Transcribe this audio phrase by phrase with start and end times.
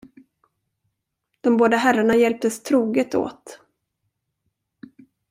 [1.41, 3.59] De båda herrarna hjälptes troget åt.